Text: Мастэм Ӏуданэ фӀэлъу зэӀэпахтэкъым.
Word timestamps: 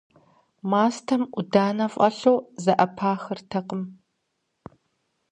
Мастэм 0.69 1.21
Ӏуданэ 1.33 1.85
фӀэлъу 1.93 2.37
зэӀэпахтэкъым. 2.63 3.83